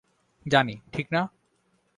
জানি, 0.45 0.75
ঠিক 0.91 1.07
না? 1.11 1.21